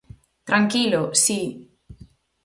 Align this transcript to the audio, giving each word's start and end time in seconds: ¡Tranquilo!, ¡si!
¡Tranquilo!, 0.49 1.01
¡si! 1.23 1.39